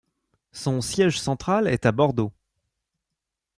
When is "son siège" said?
0.51-1.21